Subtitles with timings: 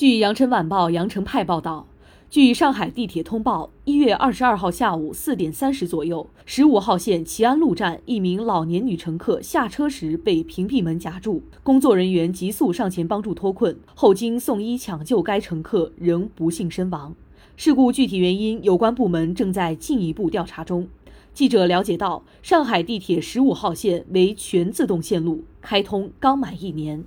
[0.00, 1.86] 据羊城晚报羊城派报道，
[2.30, 17.14] 据上海地铁通报，一月二十二号下午四点三十左右，十五号线齐安路站一名老年女乘客下车时被屏蔽门夹住，工作人员急速上前帮助脱困，后经送医抢救，该乘客仍不幸身亡。
[17.56, 20.88] 事故具体原因，有关部门正在进一步调查中。
[21.34, 27.04] 记者了解到，上海地铁十五号线为全自动线路，开通刚满一年。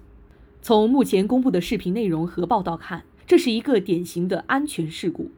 [0.64, 5.30] 从目前公布的视频内容和报道看，这是一个典型的安全事故。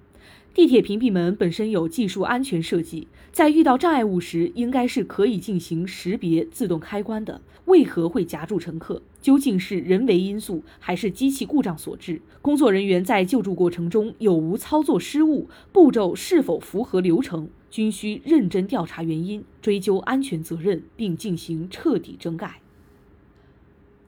[0.54, 7.42] 地铁屏蔽门本身有技术安全设计，在遇到障碍物时，应该是可以进行识别、自动开关的。
[7.66, 9.02] 为何会夹住乘客？
[9.20, 12.22] 究竟是人为因素还是机器故障所致？
[12.44, 15.50] 工作人员在救助过程中有无操作失误？
[15.72, 17.50] 步骤是否符合流程？
[17.72, 22.62] 均需认真调查原因，追究安全责任，并进行彻底整改。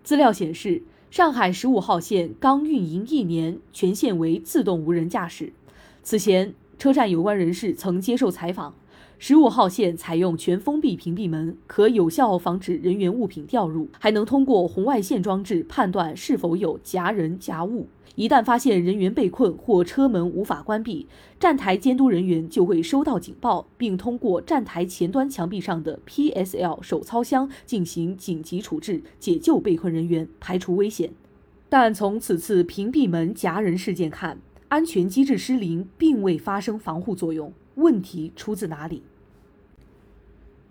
[0.04, 0.84] 资料显示。
[1.10, 5.54] 上海十五号线刚运营一年，全线为自动无人驾驶。
[6.04, 8.76] 此前，车站有关人士曾接受采访。
[9.18, 17.88] 十五号线采用全封闭屏蔽门，可有效防止人员物品掉入，还能通过红外线装置判断是否有夹人夹物。
[18.18, 21.06] 一旦发现人员被困或车门无法关闭，
[21.40, 31.12] 站台监督人员就会收到警报，并通过站台前端墙壁上的 PSL 手操箱进行紧急处置，解救被困人员，排除危险。
[31.70, 37.54] 但从此次屏蔽门夹人事件看，安全机制失灵，并未发生防护作用。
[37.76, 39.04] 问题出自哪里？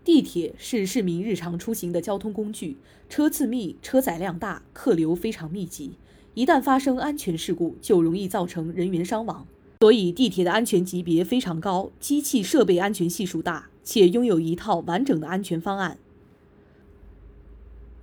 [0.02, 2.76] 地铁是市民日常出行的交通工具，
[3.08, 5.92] 车次密、车载量大、客流非常密集，
[6.36, 9.46] 一旦发生安全事故，就容易造成人员伤亡。
[9.80, 15.96] 所以，地铁的安全级别非常高，机器设备安全系数大，且拥有一套完整的安全方案。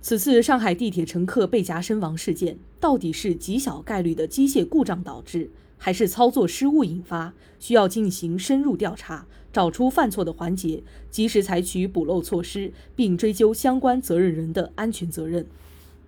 [0.00, 5.50] 此次上海地铁乘客被夹身亡事件，到底是极小概率的机械故障导致？
[5.78, 15.46] 还是操作失误引发，需要进行深入调查，找出犯错的环节，及时采取补漏措施，并追究相关责任人的安全责任。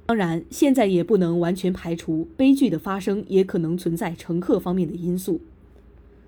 [0.06, 5.40] 当然，现在也不能完全排除悲剧的发生也可能存在乘客方面的因素。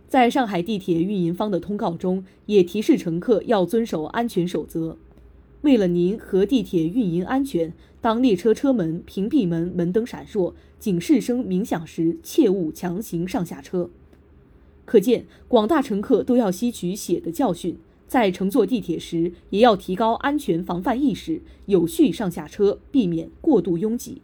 [0.08, 4.96] 在上海地铁运营方的通告中，也提示乘客要遵守安全守则。
[5.62, 13.90] 为了您和地铁运营安全，当列车车门、屏蔽门门灯闪烁、警示声鸣响时，切勿强行上下车。
[14.84, 17.76] 可见，广大乘客都要吸取血的教训，
[18.08, 24.22] 在乘坐地铁时也要提高安全防范意识，有序上下车，避免过度拥挤。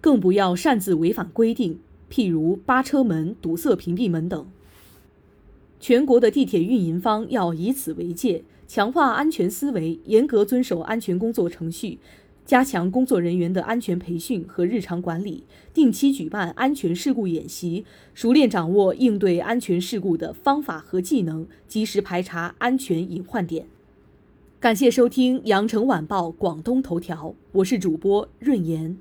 [0.00, 1.78] 更不要擅自违反规定，
[2.10, 4.46] 譬如扒车门、堵塞屏蔽门等。
[5.78, 8.42] 全国的地铁运营方要以此为戒。
[8.68, 12.00] 强化安全思维，严格遵守安全工作程序，
[12.46, 15.42] 加强工作人员的安全培训和日常管理，
[15.74, 17.84] 定期举办安全事故演习，
[18.14, 23.66] 熟练掌握应对安全事故的方法和技能，及时排查安全隐患点。
[24.60, 28.96] 感谢收听羊城晚报广东头条，我是主播润言。